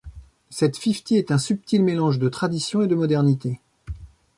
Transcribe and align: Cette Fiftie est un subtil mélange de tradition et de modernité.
Cette 0.49 0.77
Fiftie 0.77 1.17
est 1.17 1.29
un 1.29 1.37
subtil 1.37 1.83
mélange 1.83 2.17
de 2.17 2.27
tradition 2.27 2.81
et 2.81 2.87
de 2.87 2.95
modernité. 2.95 3.59